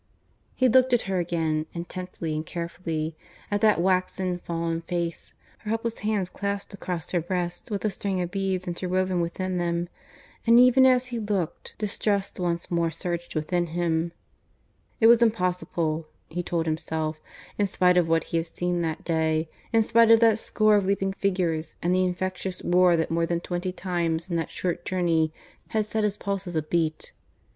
[0.55, 3.15] He looked at her again, intently and carefully
[3.51, 8.19] at that waxen, fallen face, her helpless hands clasped across her breast with a string
[8.19, 9.89] of beads interwoven within them;
[10.47, 14.11] and even as he looked distrust once more surged within him,
[14.99, 17.21] It was impossible, he told himself
[17.59, 20.85] in spite of what he had seen that day in spite of that score of
[20.87, 25.31] leaping figures and the infectious roar that more than twenty times in that short journey
[25.67, 27.11] had set his pulses a beat.